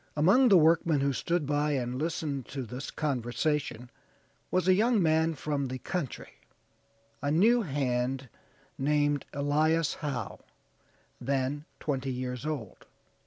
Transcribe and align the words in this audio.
"Among 0.17 0.49
the 0.49 0.57
workmen 0.57 1.01
who 1.01 1.13
stood 1.13 1.45
by 1.45 1.73
and 1.73 1.99
listened 1.99 2.47
to 2.47 2.63
this 2.63 2.89
conversation 2.89 3.91
was 4.49 4.67
a 4.67 4.73
young 4.73 4.99
man 4.99 5.35
from 5.35 5.67
the 5.67 5.77
country, 5.77 6.39
a 7.21 7.29
new 7.29 7.61
hand 7.61 8.27
named 8.79 9.27
Elias 9.31 9.93
Howe, 10.01 10.39
then 11.21 11.65
twenty 11.79 12.11
years 12.11 12.47
old. 12.47 12.87